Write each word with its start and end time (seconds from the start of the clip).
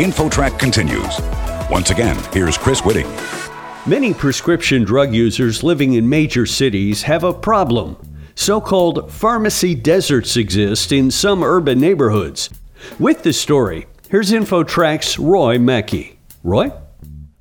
InfoTrack 0.00 0.58
continues. 0.58 1.20
Once 1.70 1.90
again, 1.90 2.16
here's 2.32 2.56
Chris 2.56 2.80
Whitting. 2.80 3.06
Many 3.86 4.14
prescription 4.14 4.82
drug 4.82 5.12
users 5.12 5.62
living 5.62 5.92
in 5.92 6.08
major 6.08 6.46
cities 6.46 7.02
have 7.02 7.22
a 7.22 7.34
problem. 7.34 7.98
So 8.34 8.62
called 8.62 9.12
pharmacy 9.12 9.74
deserts 9.74 10.38
exist 10.38 10.90
in 10.90 11.10
some 11.10 11.42
urban 11.42 11.78
neighborhoods. 11.78 12.48
With 12.98 13.24
this 13.24 13.38
story, 13.38 13.88
here's 14.08 14.30
InfoTrack's 14.30 15.18
Roy 15.18 15.58
Mackey. 15.58 16.18
Roy? 16.42 16.72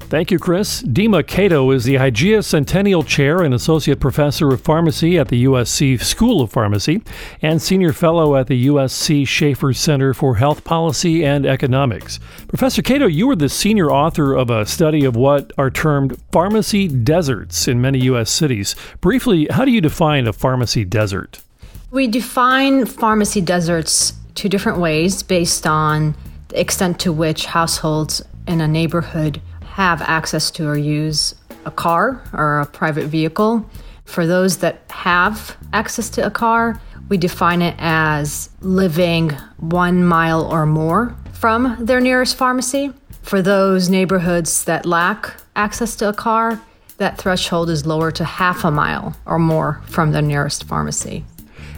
Thank 0.09 0.31
you, 0.31 0.39
Chris. 0.39 0.81
Dima 0.81 1.21
Qato 1.21 1.71
is 1.71 1.83
the 1.83 1.97
Hygieia 1.97 2.43
Centennial 2.43 3.03
Chair 3.03 3.43
and 3.43 3.53
Associate 3.53 3.99
Professor 3.99 4.51
of 4.51 4.59
Pharmacy 4.59 5.19
at 5.19 5.27
the 5.27 5.43
USC 5.43 6.01
School 6.01 6.41
of 6.41 6.51
Pharmacy 6.51 7.03
and 7.43 7.61
Senior 7.61 7.93
Fellow 7.93 8.35
at 8.35 8.47
the 8.47 8.65
USC 8.65 9.27
Schaefer 9.27 9.71
Center 9.71 10.15
for 10.15 10.37
Health 10.37 10.63
Policy 10.63 11.23
and 11.23 11.45
Economics. 11.45 12.19
Professor 12.47 12.81
Qato, 12.81 13.13
you 13.13 13.27
were 13.27 13.35
the 13.35 13.49
senior 13.49 13.91
author 13.91 14.33
of 14.33 14.49
a 14.49 14.65
study 14.65 15.05
of 15.05 15.15
what 15.15 15.53
are 15.59 15.69
termed 15.69 16.19
pharmacy 16.31 16.87
deserts 16.87 17.67
in 17.67 17.79
many 17.79 17.99
U.S. 18.05 18.31
cities. 18.31 18.75
Briefly, 19.01 19.45
how 19.51 19.63
do 19.63 19.69
you 19.69 19.79
define 19.79 20.25
a 20.25 20.33
pharmacy 20.33 20.85
desert? 20.85 21.43
We 21.91 22.07
define 22.07 22.87
pharmacy 22.87 23.41
deserts 23.41 24.13
two 24.33 24.49
different 24.49 24.79
ways 24.79 25.21
based 25.21 25.67
on 25.67 26.15
the 26.47 26.59
extent 26.59 26.99
to 27.01 27.13
which 27.13 27.45
households 27.45 28.23
in 28.47 28.59
a 28.59 28.67
neighborhood 28.67 29.39
have 29.79 30.01
access 30.01 30.51
to 30.51 30.67
or 30.67 30.77
use 30.77 31.33
a 31.63 31.71
car 31.71 32.21
or 32.33 32.59
a 32.59 32.65
private 32.65 33.05
vehicle. 33.05 33.65
For 34.03 34.27
those 34.27 34.57
that 34.57 34.81
have 34.89 35.55
access 35.71 36.09
to 36.11 36.25
a 36.25 36.29
car, 36.29 36.81
we 37.07 37.17
define 37.17 37.61
it 37.61 37.75
as 37.79 38.49
living 38.59 39.29
one 39.57 40.03
mile 40.03 40.43
or 40.43 40.65
more 40.65 41.15
from 41.31 41.77
their 41.79 42.01
nearest 42.01 42.35
pharmacy. 42.35 42.91
For 43.21 43.41
those 43.41 43.87
neighborhoods 43.89 44.65
that 44.65 44.85
lack 44.85 45.33
access 45.55 45.95
to 45.95 46.09
a 46.09 46.13
car, 46.13 46.59
that 46.97 47.17
threshold 47.17 47.69
is 47.69 47.85
lower 47.85 48.11
to 48.11 48.25
half 48.25 48.65
a 48.65 48.71
mile 48.71 49.15
or 49.25 49.39
more 49.39 49.81
from 49.85 50.11
the 50.11 50.21
nearest 50.21 50.65
pharmacy. 50.65 51.23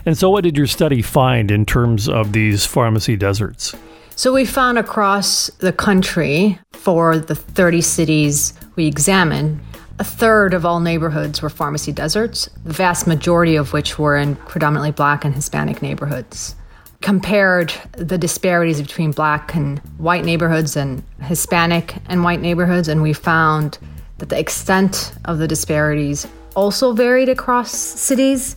And 0.04 0.18
so, 0.18 0.28
what 0.28 0.42
did 0.42 0.56
your 0.56 0.66
study 0.66 1.02
find 1.02 1.52
in 1.52 1.64
terms 1.64 2.08
of 2.08 2.32
these 2.32 2.66
pharmacy 2.66 3.14
deserts? 3.14 3.76
So 4.14 4.32
we 4.32 4.44
found 4.44 4.78
across 4.78 5.48
the 5.58 5.72
country 5.72 6.58
for 6.72 7.16
the 7.16 7.34
30 7.34 7.80
cities 7.80 8.52
we 8.76 8.86
examined, 8.86 9.60
a 9.98 10.04
third 10.04 10.52
of 10.52 10.66
all 10.66 10.80
neighborhoods 10.80 11.40
were 11.40 11.48
pharmacy 11.48 11.92
deserts, 11.92 12.48
the 12.64 12.74
vast 12.74 13.06
majority 13.06 13.56
of 13.56 13.72
which 13.72 13.98
were 13.98 14.16
in 14.16 14.36
predominantly 14.36 14.90
black 14.90 15.24
and 15.24 15.34
Hispanic 15.34 15.80
neighborhoods. 15.80 16.54
Compared 17.00 17.72
the 17.92 18.18
disparities 18.18 18.80
between 18.80 19.12
black 19.12 19.54
and 19.54 19.78
white 19.96 20.24
neighborhoods 20.24 20.76
and 20.76 21.02
Hispanic 21.22 21.96
and 22.06 22.22
white 22.22 22.40
neighborhoods, 22.40 22.88
and 22.88 23.02
we 23.02 23.12
found 23.12 23.78
that 24.18 24.28
the 24.28 24.38
extent 24.38 25.12
of 25.24 25.38
the 25.38 25.48
disparities 25.48 26.26
also 26.54 26.92
varied 26.92 27.30
across 27.30 27.72
cities, 27.72 28.56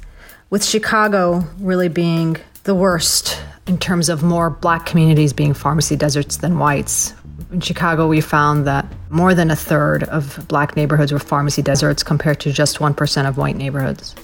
with 0.50 0.64
Chicago 0.64 1.44
really 1.60 1.90
being 1.90 2.38
the 2.66 2.76
worst 2.76 3.42
in 3.68 3.78
terms 3.78 4.10
of 4.10 4.24
more 4.24 4.50
black 4.50 4.86
communities 4.86 5.34
being 5.34 5.54
pharmacy 5.54 5.96
deserts 5.96 6.38
than 6.38 6.60
whites. 6.60 7.14
In 7.52 7.62
Chicago, 7.62 8.08
we 8.08 8.22
found 8.22 8.66
that 8.68 8.86
more 9.10 9.34
than 9.34 9.50
a 9.50 9.56
third 9.56 10.04
of 10.04 10.48
black 10.48 10.76
neighborhoods 10.76 11.12
were 11.12 11.20
pharmacy 11.20 11.62
deserts 11.62 12.04
compared 12.04 12.40
to 12.42 12.52
just 12.52 12.80
1% 12.80 13.28
of 13.28 13.38
white 13.38 13.56
neighborhoods. 13.56 14.16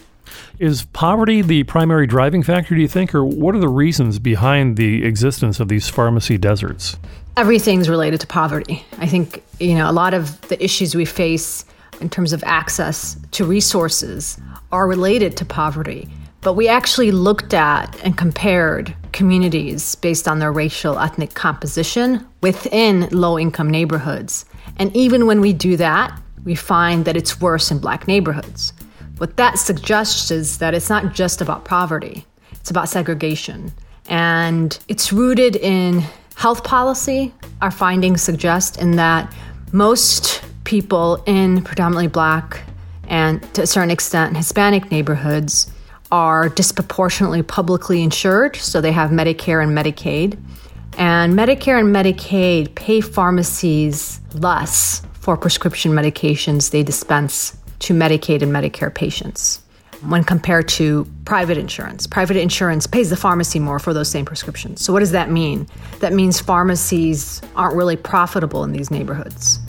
Is 0.60 0.86
poverty 0.86 1.42
the 1.42 1.64
primary 1.64 2.06
driving 2.06 2.44
factor, 2.44 2.76
do 2.76 2.82
you 2.82 2.88
think, 2.88 3.16
or 3.16 3.26
what 3.26 3.56
are 3.56 3.60
the 3.60 3.68
reasons 3.68 4.20
behind 4.20 4.78
the 4.78 5.04
existence 5.04 5.60
of 5.60 5.68
these 5.68 5.90
pharmacy 5.90 6.38
deserts? 6.38 6.98
Everything's 7.36 7.90
related 7.90 8.20
to 8.22 8.28
poverty. 8.28 8.86
I 9.00 9.08
think, 9.08 9.44
you 9.60 9.76
know, 9.76 9.90
a 9.90 9.92
lot 9.94 10.14
of 10.14 10.40
the 10.50 10.64
issues 10.64 10.94
we 10.94 11.06
face 11.06 11.66
in 12.00 12.10
terms 12.10 12.34
of 12.34 12.44
access 12.44 13.18
to 13.32 13.46
resources 13.46 14.40
are 14.72 14.88
related 14.88 15.36
to 15.38 15.46
poverty. 15.46 16.08
But 16.42 16.54
we 16.54 16.68
actually 16.68 17.12
looked 17.12 17.54
at 17.54 18.00
and 18.04 18.18
compared 18.18 18.96
communities 19.12 19.96
based 19.96 20.28
on 20.28 20.40
their 20.40 20.52
racial 20.52 21.00
ethnic 21.00 21.34
composition 21.34 22.28
within 22.42 23.08
low 23.12 23.38
income 23.38 23.70
neighborhoods. 23.70 24.46
And 24.78 24.96
even 24.96 25.26
when 25.26 25.42
we 25.42 25.54
do 25.54 25.78
that, 25.78 26.18
we 26.44 26.56
find 26.56 27.06
that 27.06 27.16
it's 27.16 27.40
worse 27.40 27.72
in 27.72 27.80
black 27.80 28.08
neighborhoods. 28.08 28.74
What 29.18 29.38
that 29.38 29.60
suggests 29.60 30.32
is 30.32 30.58
that 30.58 30.74
it's 30.74 30.90
not 30.90 31.14
just 31.14 31.42
about 31.42 31.66
poverty, 31.66 32.26
it's 32.54 32.72
about 32.72 32.90
segregation. 32.90 33.72
And 34.10 34.78
it's 34.88 35.14
rooted 35.14 35.56
in 35.56 36.04
health 36.36 36.64
policy. 36.64 37.34
Our 37.62 37.72
findings 37.72 38.22
suggest 38.22 38.82
in 38.82 38.96
that 38.96 39.32
most 39.72 40.44
people 40.64 41.24
in 41.28 41.62
predominantly 41.64 42.08
black 42.08 42.64
and 43.08 43.42
to 43.54 43.62
a 43.62 43.68
certain 43.68 43.92
extent 43.92 44.36
Hispanic 44.38 44.90
neighborhoods 44.90 45.72
are 46.12 46.50
disproportionately 46.50 47.42
publicly 47.42 48.04
insured, 48.04 48.56
so 48.56 48.82
they 48.82 48.92
have 48.92 49.12
Medicare 49.12 49.64
and 49.64 49.76
Medicaid. 49.78 50.38
And 50.98 51.34
Medicare 51.34 51.80
and 51.80 51.96
Medicaid 51.96 52.76
pay 52.76 53.02
pharmacies 53.02 54.20
less 54.34 55.02
for 55.14 55.38
prescription 55.38 55.92
medications 55.92 56.72
they 56.72 56.84
dispense 56.84 57.58
to 57.80 57.94
Medicaid 57.94 58.42
and 58.42 58.52
Medicare 58.52 58.94
patients 58.94 59.62
when 60.08 60.24
compared 60.24 60.68
to 60.68 61.08
private 61.26 61.58
insurance. 61.58 62.08
Private 62.08 62.38
insurance 62.38 62.88
pays 62.88 63.10
the 63.10 63.16
pharmacy 63.16 63.60
more 63.60 63.80
for 63.80 63.94
those 63.94 64.10
same 64.10 64.26
prescriptions. 64.26 64.84
So, 64.84 64.92
what 64.92 65.00
does 65.00 65.12
that 65.12 65.30
mean? 65.30 65.68
That 66.00 66.14
means 66.14 66.40
pharmacies 66.40 67.42
aren't 67.56 67.76
really 67.76 67.96
profitable 67.96 68.64
in 68.64 68.72
these 68.72 68.90
neighborhoods. 68.90 69.60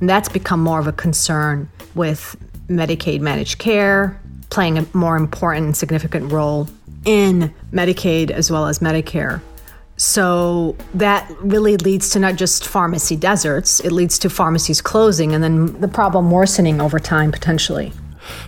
And 0.00 0.08
that's 0.08 0.28
become 0.28 0.60
more 0.60 0.78
of 0.78 0.86
a 0.86 0.92
concern 0.92 1.68
with 1.94 2.36
Medicaid 2.68 3.20
managed 3.20 3.58
care, 3.58 4.20
playing 4.50 4.78
a 4.78 4.86
more 4.92 5.16
important 5.16 5.66
and 5.66 5.76
significant 5.76 6.32
role 6.32 6.68
in 7.04 7.54
Medicaid 7.72 8.30
as 8.30 8.50
well 8.50 8.66
as 8.66 8.78
Medicare. 8.80 9.40
So 9.96 10.76
that 10.94 11.28
really 11.40 11.76
leads 11.76 12.10
to 12.10 12.20
not 12.20 12.36
just 12.36 12.66
pharmacy 12.66 13.16
deserts, 13.16 13.80
it 13.80 13.90
leads 13.90 14.18
to 14.20 14.30
pharmacies 14.30 14.80
closing 14.80 15.34
and 15.34 15.42
then 15.42 15.80
the 15.80 15.88
problem 15.88 16.30
worsening 16.30 16.80
over 16.80 17.00
time 17.00 17.32
potentially. 17.32 17.92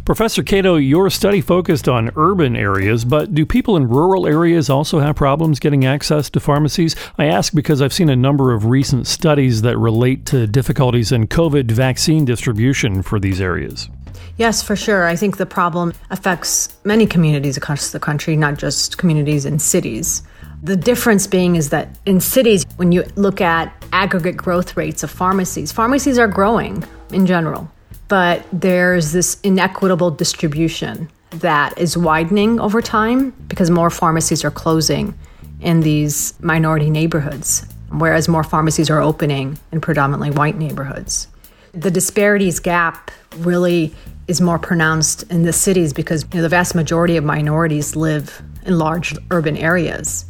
Professor 0.05 0.43
Qato, 0.43 0.77
your 0.77 1.11
study 1.11 1.41
focused 1.41 1.89
on 1.89 2.11
urban 2.17 2.55
areas, 2.55 3.05
but 3.05 3.35
do 3.35 3.47
people 3.47 3.77
in 3.77 3.89
rural 3.89 4.27
areas 4.27 4.69
also 4.69 5.01
have 5.01 5.17
problems 5.17 5.59
getting 5.59 5.85
access 5.85 6.31
to 6.31 6.41
pharmacies? 6.41 6.95
I 7.19 7.27
ask 7.27 7.53
because 7.53 7.81
I've 7.81 7.93
seen 7.93 8.11
a 8.11 8.17
number 8.17 8.53
of 8.53 8.67
recent 8.67 9.07
studies 9.07 9.63
that 9.63 9.79
relate 9.79 10.27
to 10.27 10.47
difficulties 10.47 11.13
in 11.13 11.27
COVID 11.29 11.71
vaccine 11.71 12.25
distribution 12.25 13.03
for 13.03 13.19
these 13.19 13.41
areas. 13.41 13.89
Yes, 14.37 14.63
for 14.63 14.77
sure. 14.77 15.07
I 15.07 15.17
think 15.17 15.37
the 15.37 15.47
problem 15.47 15.93
affects 16.11 16.77
many 16.85 17.07
communities 17.07 17.57
across 17.57 17.91
the 17.91 18.01
country, 18.01 18.37
not 18.37 18.59
just 18.59 18.99
communities 18.99 19.45
in 19.45 19.59
cities. 19.59 20.23
The 20.63 20.77
difference 20.77 21.27
being 21.27 21.57
is 21.57 21.71
that 21.71 21.99
in 22.07 22.21
cities, 22.21 22.65
when 22.77 22.93
you 22.93 23.05
look 23.17 23.41
at 23.41 23.73
aggregate 23.93 24.37
growth 24.37 24.77
rates 24.77 25.03
of 25.03 25.11
pharmacies, 25.11 25.73
pharmacies 25.73 26.19
are 26.19 26.29
growing 26.29 26.85
in 27.13 27.27
general, 27.27 27.71
but 28.09 28.45
there's 28.53 29.13
this 29.13 29.41
inequitable 29.43 30.11
distribution 30.11 31.09
that 31.31 31.77
is 31.79 31.97
widening 31.97 32.61
over 32.61 32.83
time 32.83 33.31
because 33.49 33.71
more 33.71 33.91
pharmacies 33.91 34.45
are 34.45 34.51
closing 34.51 35.15
in 35.61 35.81
these 35.81 36.35
minority 36.41 36.91
neighborhoods, 36.91 37.65
whereas 37.91 38.29
more 38.29 38.45
pharmacies 38.45 38.91
are 38.91 39.01
opening 39.01 39.59
in 39.73 39.81
predominantly 39.81 40.31
white 40.31 40.57
neighborhoods. 40.57 41.29
The 41.73 41.91
disparities 41.91 42.59
gap 42.59 43.11
really 43.39 43.95
is 44.27 44.41
more 44.41 44.59
pronounced 44.59 45.25
in 45.25 45.43
the 45.43 45.53
cities 45.53 45.93
because 45.93 46.23
you 46.25 46.39
know, 46.39 46.43
the 46.43 46.49
vast 46.49 46.75
majority 46.75 47.17
of 47.17 47.25
minorities 47.25 47.97
live 47.97 48.43
in 48.65 48.79
large 48.79 49.17
urban 49.31 49.57
areas. 49.57 50.25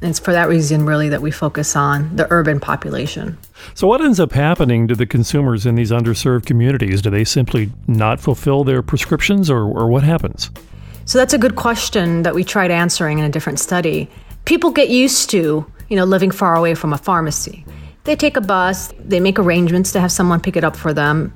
And 0.00 0.10
it's 0.10 0.18
for 0.18 0.32
that 0.32 0.48
reason, 0.48 0.84
really, 0.84 1.08
that 1.08 1.22
we 1.22 1.30
focus 1.30 1.76
on 1.76 2.14
the 2.14 2.26
urban 2.30 2.60
population. 2.60 3.38
So, 3.74 3.86
what 3.86 4.02
ends 4.02 4.20
up 4.20 4.32
happening 4.32 4.86
to 4.88 4.94
the 4.94 5.06
consumers 5.06 5.64
in 5.64 5.76
these 5.76 5.90
underserved 5.90 6.44
communities? 6.44 7.00
Do 7.00 7.10
they 7.10 7.24
simply 7.24 7.72
not 7.86 8.20
fulfill 8.20 8.64
their 8.64 8.82
prescriptions, 8.82 9.48
or, 9.48 9.62
or 9.62 9.88
what 9.88 10.02
happens? 10.02 10.50
So, 11.06 11.16
that's 11.16 11.32
a 11.32 11.38
good 11.38 11.56
question 11.56 12.22
that 12.24 12.34
we 12.34 12.44
tried 12.44 12.70
answering 12.70 13.18
in 13.18 13.24
a 13.24 13.30
different 13.30 13.60
study. 13.60 14.10
People 14.44 14.72
get 14.72 14.90
used 14.90 15.30
to, 15.30 15.64
you 15.88 15.96
know, 15.96 16.04
living 16.04 16.30
far 16.30 16.54
away 16.54 16.74
from 16.74 16.92
a 16.92 16.98
pharmacy. 16.98 17.64
They 18.04 18.16
take 18.16 18.36
a 18.36 18.42
bus, 18.42 18.92
they 18.98 19.18
make 19.18 19.38
arrangements 19.38 19.92
to 19.92 20.00
have 20.00 20.12
someone 20.12 20.40
pick 20.40 20.56
it 20.56 20.64
up 20.64 20.76
for 20.76 20.92
them. 20.92 21.34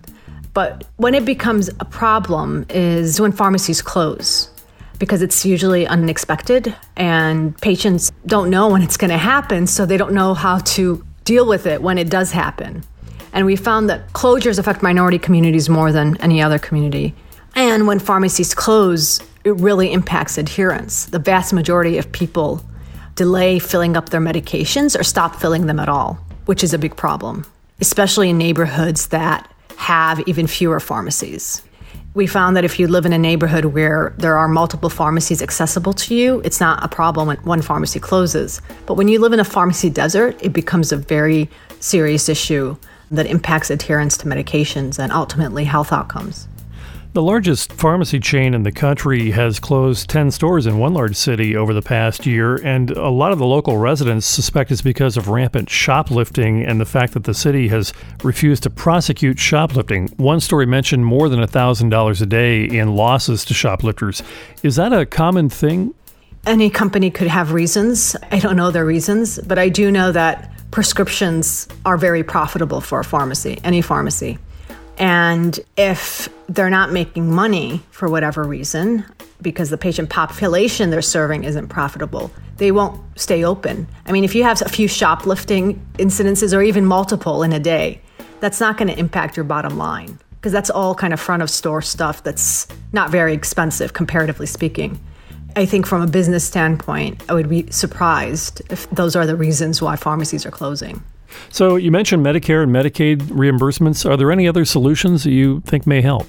But 0.52 0.84
when 0.96 1.14
it 1.14 1.24
becomes 1.24 1.68
a 1.80 1.84
problem 1.84 2.66
is 2.68 3.20
when 3.20 3.32
pharmacies 3.32 3.80
close 3.80 4.50
because 4.98 5.22
it's 5.22 5.46
usually 5.46 5.86
unexpected 5.86 6.74
and 6.96 7.56
patients 7.60 8.12
don't 8.26 8.50
know 8.50 8.68
when 8.68 8.82
it's 8.82 8.96
going 8.96 9.10
to 9.10 9.16
happen, 9.18 9.66
so 9.66 9.86
they 9.86 9.96
don't 9.96 10.12
know 10.12 10.34
how 10.34 10.58
to 10.58 11.04
deal 11.24 11.46
with 11.46 11.66
it 11.66 11.80
when 11.80 11.96
it 11.96 12.10
does 12.10 12.32
happen. 12.32 12.82
And 13.32 13.46
we 13.46 13.56
found 13.56 13.88
that 13.88 14.12
closures 14.12 14.58
affect 14.58 14.82
minority 14.82 15.18
communities 15.18 15.68
more 15.68 15.92
than 15.92 16.16
any 16.20 16.42
other 16.42 16.58
community. 16.58 17.14
And 17.54 17.86
when 17.86 17.98
pharmacies 17.98 18.54
close, 18.54 19.20
it 19.44 19.52
really 19.52 19.92
impacts 19.92 20.36
adherence. 20.36 21.06
The 21.06 21.18
vast 21.18 21.52
majority 21.52 21.96
of 21.96 22.10
people 22.12 22.62
delay 23.14 23.58
filling 23.58 23.96
up 23.96 24.10
their 24.10 24.20
medications 24.20 24.98
or 24.98 25.02
stop 25.02 25.36
filling 25.36 25.66
them 25.66 25.78
at 25.78 25.88
all. 25.88 26.18
Which 26.48 26.64
is 26.64 26.72
a 26.72 26.78
big 26.78 26.96
problem, 26.96 27.44
especially 27.78 28.30
in 28.30 28.38
neighborhoods 28.38 29.08
that 29.08 29.52
have 29.76 30.18
even 30.26 30.46
fewer 30.46 30.80
pharmacies. 30.80 31.62
We 32.14 32.26
found 32.26 32.56
that 32.56 32.64
if 32.64 32.80
you 32.80 32.88
live 32.88 33.04
in 33.04 33.12
a 33.12 33.18
neighborhood 33.18 33.66
where 33.66 34.14
there 34.16 34.38
are 34.38 34.48
multiple 34.48 34.88
pharmacies 34.88 35.42
accessible 35.42 35.92
to 35.92 36.14
you, 36.14 36.40
it's 36.46 36.58
not 36.58 36.82
a 36.82 36.88
problem 36.88 37.28
when 37.28 37.36
one 37.44 37.60
pharmacy 37.60 38.00
closes. 38.00 38.62
But 38.86 38.94
when 38.94 39.08
you 39.08 39.18
live 39.18 39.34
in 39.34 39.40
a 39.40 39.44
pharmacy 39.44 39.90
desert, 39.90 40.42
it 40.42 40.54
becomes 40.54 40.90
a 40.90 40.96
very 40.96 41.50
serious 41.80 42.30
issue 42.30 42.78
that 43.10 43.26
impacts 43.26 43.68
adherence 43.68 44.16
to 44.16 44.26
medications 44.26 44.98
and 44.98 45.12
ultimately 45.12 45.64
health 45.64 45.92
outcomes. 45.92 46.48
The 47.14 47.22
largest 47.22 47.72
pharmacy 47.72 48.20
chain 48.20 48.52
in 48.52 48.64
the 48.64 48.70
country 48.70 49.30
has 49.30 49.58
closed 49.58 50.10
10 50.10 50.30
stores 50.30 50.66
in 50.66 50.78
one 50.78 50.92
large 50.92 51.16
city 51.16 51.56
over 51.56 51.72
the 51.72 51.80
past 51.80 52.26
year, 52.26 52.56
and 52.56 52.90
a 52.90 53.08
lot 53.08 53.32
of 53.32 53.38
the 53.38 53.46
local 53.46 53.78
residents 53.78 54.26
suspect 54.26 54.70
it's 54.70 54.82
because 54.82 55.16
of 55.16 55.28
rampant 55.28 55.70
shoplifting 55.70 56.62
and 56.64 56.78
the 56.78 56.84
fact 56.84 57.14
that 57.14 57.24
the 57.24 57.32
city 57.32 57.68
has 57.68 57.94
refused 58.22 58.62
to 58.64 58.70
prosecute 58.70 59.38
shoplifting. 59.38 60.08
One 60.18 60.38
story 60.38 60.66
mentioned 60.66 61.06
more 61.06 61.30
than 61.30 61.40
$1,000 61.40 62.22
a 62.22 62.26
day 62.26 62.64
in 62.64 62.94
losses 62.94 63.42
to 63.46 63.54
shoplifters. 63.54 64.22
Is 64.62 64.76
that 64.76 64.92
a 64.92 65.06
common 65.06 65.48
thing? 65.48 65.94
Any 66.46 66.68
company 66.68 67.10
could 67.10 67.28
have 67.28 67.52
reasons. 67.52 68.16
I 68.30 68.38
don't 68.38 68.54
know 68.54 68.70
their 68.70 68.86
reasons, 68.86 69.38
but 69.40 69.58
I 69.58 69.70
do 69.70 69.90
know 69.90 70.12
that 70.12 70.52
prescriptions 70.70 71.68
are 71.86 71.96
very 71.96 72.22
profitable 72.22 72.82
for 72.82 73.00
a 73.00 73.04
pharmacy, 73.04 73.58
any 73.64 73.80
pharmacy. 73.80 74.38
And 74.98 75.58
if 75.76 76.28
they're 76.48 76.70
not 76.70 76.92
making 76.92 77.30
money 77.30 77.82
for 77.90 78.08
whatever 78.08 78.42
reason, 78.42 79.04
because 79.40 79.70
the 79.70 79.78
patient 79.78 80.10
population 80.10 80.90
they're 80.90 81.02
serving 81.02 81.44
isn't 81.44 81.68
profitable, 81.68 82.30
they 82.56 82.72
won't 82.72 83.00
stay 83.18 83.44
open. 83.44 83.86
I 84.06 84.12
mean, 84.12 84.24
if 84.24 84.34
you 84.34 84.42
have 84.42 84.60
a 84.62 84.68
few 84.68 84.88
shoplifting 84.88 85.80
incidences 85.94 86.56
or 86.56 86.62
even 86.62 86.84
multiple 86.84 87.42
in 87.42 87.52
a 87.52 87.60
day, 87.60 88.00
that's 88.40 88.60
not 88.60 88.76
going 88.76 88.88
to 88.88 88.98
impact 88.98 89.36
your 89.36 89.44
bottom 89.44 89.78
line 89.78 90.18
because 90.36 90.52
that's 90.52 90.70
all 90.70 90.94
kind 90.94 91.12
of 91.12 91.20
front 91.20 91.42
of 91.42 91.50
store 91.50 91.82
stuff 91.82 92.22
that's 92.22 92.66
not 92.92 93.10
very 93.10 93.34
expensive, 93.34 93.92
comparatively 93.92 94.46
speaking. 94.46 95.00
I 95.56 95.66
think 95.66 95.86
from 95.86 96.02
a 96.02 96.06
business 96.06 96.44
standpoint, 96.44 97.22
I 97.28 97.34
would 97.34 97.48
be 97.48 97.70
surprised 97.70 98.62
if 98.70 98.88
those 98.90 99.16
are 99.16 99.26
the 99.26 99.34
reasons 99.34 99.82
why 99.82 99.96
pharmacies 99.96 100.46
are 100.46 100.50
closing. 100.50 101.02
So 101.50 101.76
you 101.76 101.90
mentioned 101.90 102.24
Medicare 102.24 102.62
and 102.62 102.72
Medicaid 102.72 103.18
reimbursements. 103.22 104.08
Are 104.08 104.16
there 104.16 104.32
any 104.32 104.48
other 104.48 104.64
solutions 104.64 105.24
that 105.24 105.30
you 105.30 105.60
think 105.60 105.86
may 105.86 106.00
help? 106.00 106.26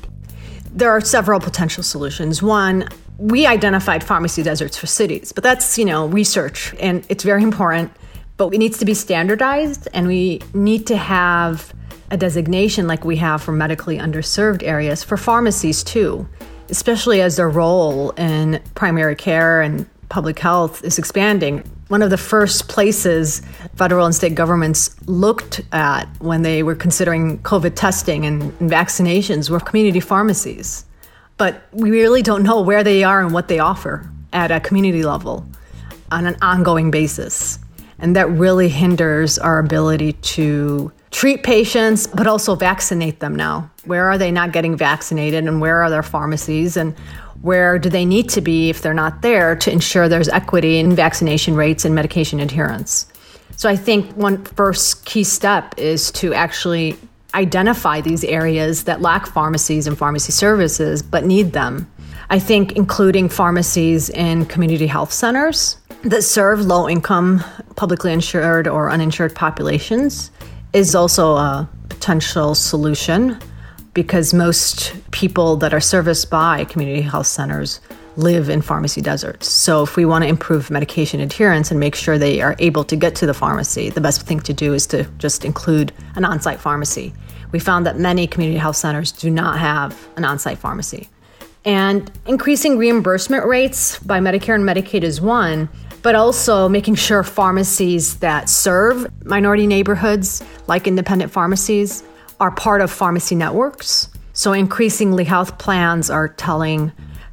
There 0.72 0.90
are 0.92 1.01
several 1.01 1.40
potential 1.40 1.84
solutions. 1.84 2.44
One, 2.44 2.88
we 3.18 3.46
identified 3.46 4.04
pharmacy 4.04 4.44
deserts 4.44 4.78
for 4.78 4.88
cities, 4.88 5.31
but 5.31 5.44
that's, 5.44 5.78
you 5.78 5.86
know, 5.86 6.07
research 6.07 6.74
and 6.80 7.06
it's 7.10 7.24
very 7.24 7.44
important, 7.44 7.92
but 8.38 8.54
it 8.54 8.60
needs 8.60 8.78
to 8.78 8.86
be 8.86 8.94
standardized 8.94 9.88
and 9.94 10.07
we 10.07 10.42
need 10.54 10.88
to 10.88 10.96
have 10.96 11.74
a 12.12 12.18
designation 12.18 12.88
like 12.88 13.04
we 13.04 13.18
have 13.18 13.42
for 13.42 13.51
medically 13.51 13.98
underserved 13.98 14.63
areas 14.63 15.04
for 15.04 15.18
pharmacies 15.18 15.84
too, 15.84 16.28
especially 16.69 17.22
as 17.22 17.36
their 17.36 17.50
role 17.50 18.12
in 18.12 18.62
primary 18.75 19.16
care 19.16 19.62
and 19.62 19.88
public 20.10 20.40
health 20.40 20.84
is 20.84 20.98
expanding. 20.98 21.63
One 21.89 22.03
of 22.03 22.12
the 22.12 22.18
first 22.18 22.68
places 22.68 23.41
federal 23.75 24.06
and 24.06 24.13
state 24.13 24.36
governments 24.36 24.95
looked 25.07 25.62
at 25.71 26.06
when 26.19 26.44
they 26.44 26.62
were 26.62 26.75
considering 26.75 27.39
COVID 27.39 27.74
testing 27.75 28.25
and, 28.25 28.53
vaccinations 28.59 29.50
were 29.50 29.59
community 29.59 30.00
pharmacies. 30.00 30.86
But 31.38 31.63
we 31.71 31.89
really 31.89 32.21
don't 32.21 32.44
know 32.44 32.62
where 32.62 32.83
they 32.83 33.03
are 33.03 33.21
and 33.21 33.33
what 33.33 33.47
they 33.47 33.57
offer 33.57 34.07
at 34.33 34.51
a 34.51 34.59
community 34.59 35.03
level 35.03 35.45
on 36.12 36.27
an 36.27 36.38
ongoing 36.44 36.91
basis. 36.91 37.57
And 37.97 38.15
that 38.15 38.30
really 38.30 38.69
hinders 38.69 39.39
our 39.39 39.57
ability 39.57 40.13
to 40.13 40.91
treat 41.11 41.44
patients, 41.44 42.07
but 42.07 42.27
also 42.27 42.56
vaccinate 42.56 43.19
them 43.19 43.35
now. 43.35 43.69
Where 43.85 44.09
are 44.09 44.17
they 44.17 44.31
not 44.31 44.51
getting 44.51 44.77
vaccinated, 44.77 45.45
and 45.47 45.59
where 45.59 45.81
are 45.81 45.89
their 45.89 46.03
pharmacies, 46.03 46.77
and 46.77 46.97
where 47.41 47.79
do 47.79 47.89
they 47.89 48.06
need 48.06 48.29
to 48.29 48.41
be 48.41 48.69
if 48.69 48.81
they're 48.81 48.94
not 48.94 49.21
there 49.21 49.56
to 49.56 49.71
ensure 49.71 50.09
there's 50.09 50.29
equity 50.29 50.77
in 50.77 50.95
vaccination 50.95 51.56
rates 51.56 51.85
and 51.85 51.95
medication 51.95 52.39
adherence? 52.39 53.07
So 53.56 53.69
I 53.69 53.75
think 53.75 54.11
one 54.15 54.44
first 54.45 55.06
key 55.06 55.23
step 55.23 55.73
is 55.77 56.11
to 56.13 56.33
actually 56.33 56.97
identify 57.33 58.01
these 58.01 58.23
areas 58.23 58.85
that 58.85 59.01
lack 59.01 59.27
pharmacies 59.27 59.88
and 59.88 59.97
pharmacy 59.97 60.31
services 60.31 61.01
but 61.03 61.25
need 61.25 61.53
them. 61.53 61.91
I 62.29 62.39
think 62.39 62.73
including 62.73 63.29
pharmacies 63.29 64.09
in 64.09 64.45
community 64.45 64.88
health 64.88 65.12
centers 65.12 65.77
that 66.03 66.23
serve 66.23 66.62
low 66.62 66.88
income, 66.88 67.44
publicly 67.75 68.13
insured 68.13 68.67
or 68.67 68.89
uninsured 68.89 69.35
populations 69.35 70.31
is 70.74 70.95
also 70.95 71.36
a 71.36 71.69
potential 71.89 72.56
solution 72.56 73.38
because 73.94 74.33
most 74.33 74.94
people 75.12 75.57
that 75.57 75.74
are 75.74 75.80
serviced 75.80 76.30
by 76.30 76.63
community 76.66 77.01
health 77.01 77.27
centers 77.27 77.81
live 78.16 78.50
in 78.50 78.62
pharmacy 78.62 79.01
deserts. 79.01 79.48
So, 79.48 79.83
if 79.83 79.95
we 79.95 80.06
want 80.06 80.24
to 80.24 80.27
improve 80.27 80.69
medication 80.69 81.21
adherence 81.21 81.71
and 81.71 81.80
make 81.80 81.95
sure 81.95 82.18
they 82.18 82.42
are 82.42 82.56
able 82.60 82.83
to 82.83 82.95
get 82.95 83.16
to 83.16 83.25
the 83.25 83.33
pharmacy, 83.33 83.89
the 83.89 84.01
best 84.01 84.21
thing 84.24 84.39
to 84.42 84.54
do 84.54 84.74
is 84.74 84.86
to 84.88 85.06
just 85.18 85.45
include 85.45 85.94
an 86.16 86.25
on 86.25 86.42
site 86.42 86.60
pharmacy. 86.60 87.13
We 87.51 87.60
found 87.60 87.86
that 87.86 87.98
many 87.98 88.27
community 88.27 88.60
health 88.60 88.75
centers 88.75 89.12
do 89.12 89.30
not 89.30 89.57
have 89.57 90.07
an 90.18 90.25
on 90.25 90.38
site 90.38 90.57
pharmacy. 90.57 91.10
And 91.65 92.12
increasing 92.25 92.77
reimbursement 92.77 93.45
rates 93.45 94.00
by 94.00 94.19
Medicare 94.19 94.56
and 94.56 94.63
Medicaid 94.63 95.04
is 95.04 95.19
one, 95.19 95.69
but 96.01 96.16
also 96.16 96.69
making 96.69 96.96
sure 96.96 97.24
pharmacies 97.24 98.18
that 98.19 98.50
serve 98.50 99.07
minority 99.25 99.68
neighborhoods, 99.68 100.44
like 100.68 100.88
independent 100.88 101.31
pharmacies, 101.31 102.04
are 102.40 102.51
part 102.51 102.81
of 102.81 102.92
pharmacy 102.92 103.36
networks. 103.36 104.10
So 104.34 104.54
increasingly, 104.54 105.25
health 105.25 105.57
plans 105.57 106.10
are 106.10 106.30
telling 106.30 106.92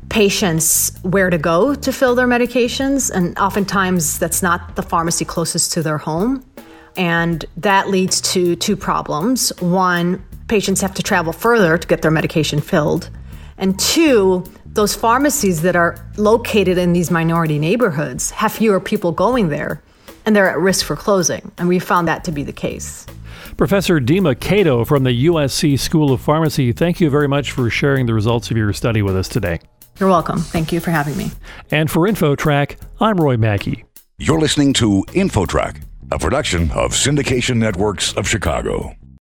patients 0.09 0.97
where 1.03 1.31
to 1.31 1.39
go 1.39 1.75
to 1.75 1.93
fill 1.93 2.15
their 2.15 2.27
medications, 2.27 3.11
and 3.11 3.39
oftentimes 3.39 4.19
that's 4.19 4.43
not 4.43 4.77
the 4.77 4.83
pharmacy 4.83 5.25
closest 5.25 5.73
to 5.73 5.83
their 5.83 5.99
home. 5.99 6.45
And 6.97 7.45
that 7.59 7.89
leads 7.89 8.21
to 8.33 8.57
two 8.57 8.77
problems. 8.77 9.51
One, 9.61 10.25
patients 10.49 10.81
have 10.81 10.95
to 10.95 11.03
travel 11.03 11.33
further 11.33 11.77
to 11.77 11.87
get 11.87 12.03
their 12.03 12.11
medication 12.11 12.61
filled. 12.61 13.11
And 13.59 13.79
two, 13.79 14.45
those 14.77 14.95
pharmacies 14.95 15.63
that 15.63 15.75
are 15.75 15.97
located 16.17 16.79
in 16.79 16.93
these 16.93 17.11
minority 17.11 17.59
neighborhoods 17.59 18.31
have 18.31 18.53
fewer 18.53 18.79
people 18.79 19.11
going 19.11 19.49
there, 19.49 19.83
and 20.25 20.37
they're 20.37 20.49
at 20.49 20.59
risk 20.59 20.85
for 20.85 20.95
closing. 20.95 21.51
And 21.59 21.67
we 21.67 21.79
found 21.79 22.07
that 22.07 22.23
to 22.25 22.33
be 22.33 22.45
the 22.45 22.53
case. 22.53 23.07
Professor 23.57 24.01
Dima 24.01 24.35
Qato 24.35 24.87
from 24.87 25.03
the 25.03 25.27
USC 25.27 25.79
School 25.79 26.13
of 26.13 26.21
Pharmacy, 26.21 26.73
thank 26.73 27.01
you 27.01 27.09
very 27.09 27.27
much 27.27 27.53
for 27.53 27.71
sharing 27.71 28.07
the 28.07 28.15
results 28.15 28.51
of 28.51 28.57
your 28.57 28.73
study 28.73 29.03
with 29.03 29.17
us 29.17 29.29
today. 29.29 29.59
You're 29.99 30.11
welcome. 30.11 30.39
Thank 30.39 30.73
you 30.73 30.81
for 30.81 30.91
having 30.91 31.17
me. 31.17 31.31
And 31.71 31.91
for 31.91 32.07
InfoTrack, 32.07 32.77
I'm 33.01 33.17
Roy 33.17 33.39
Mackey. 33.39 33.85
You're 34.19 34.41
listening 34.41 34.75
to 34.75 35.05
InfoTrack, 35.09 35.83
a 36.13 36.19
production 36.19 36.71
of 36.73 36.93
Syndication 36.93 37.57
Networks 37.57 38.13
of 38.13 38.29
Chicago. 38.29 38.95